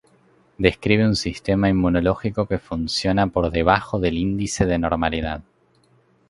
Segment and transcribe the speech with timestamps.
[0.57, 5.43] Describe un sistema inmunológico que funciona por debajo del índice de normalidad.